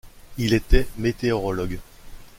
[0.39, 1.77] Il était météorologue.